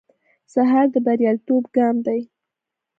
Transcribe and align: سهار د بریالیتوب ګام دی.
سهار 0.53 0.85
د 0.93 0.95
بریالیتوب 1.05 1.63
ګام 1.75 1.95
دی. 2.05 2.21